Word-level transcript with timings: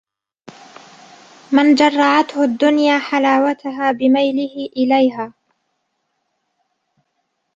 مَنْ 1.51 1.75
جَرَّعَتْهُ 1.75 2.43
الدُّنْيَا 2.43 2.99
حَلَاوَتَهَا 2.99 3.91
بِمَيْلِهِ 3.91 4.69
إلَيْهَا 4.77 5.33